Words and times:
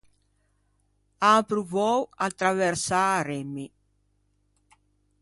An 1.31 1.41
provou 1.49 1.99
à 2.25 2.27
traversâ 2.39 3.01
à 3.17 3.19
remmi. 3.29 3.65